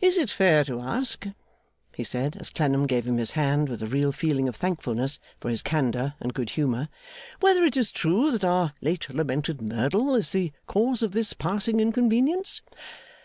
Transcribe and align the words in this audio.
'Is 0.00 0.16
it 0.16 0.30
fair 0.30 0.62
to 0.66 0.78
ask,' 0.80 1.26
he 1.96 2.04
said, 2.04 2.36
as 2.36 2.50
Clennam 2.50 2.86
gave 2.86 3.04
him 3.04 3.16
his 3.16 3.32
hand 3.32 3.68
with 3.68 3.82
a 3.82 3.88
real 3.88 4.12
feeling 4.12 4.46
of 4.48 4.54
thankfulness 4.54 5.18
for 5.40 5.48
his 5.50 5.60
candour 5.60 6.14
and 6.20 6.32
good 6.32 6.50
humour, 6.50 6.88
'whether 7.40 7.64
it 7.64 7.76
is 7.76 7.90
true 7.90 8.30
that 8.30 8.44
our 8.44 8.74
late 8.80 9.10
lamented 9.12 9.60
Merdle 9.60 10.14
is 10.14 10.30
the 10.30 10.52
cause 10.68 11.02
of 11.02 11.10
this 11.10 11.32
passing 11.32 11.80
inconvenience? 11.80 12.60